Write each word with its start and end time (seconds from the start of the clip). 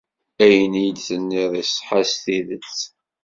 Ayen 0.45 0.73
ay 0.81 0.89
d-tennid 0.91 1.53
iṣeḥḥa 1.61 2.01
s 2.09 2.13
tidet. 2.23 2.77